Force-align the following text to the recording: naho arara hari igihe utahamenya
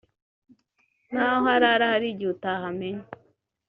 naho 1.11 1.45
arara 1.55 1.85
hari 1.93 2.05
igihe 2.13 2.29
utahamenya 2.35 3.05